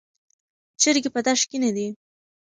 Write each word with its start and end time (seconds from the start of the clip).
چرګې 0.81 1.09
په 1.15 1.19
دښت 1.25 1.45
کې 1.49 1.57
نه 1.63 1.69
دي. 1.75 1.87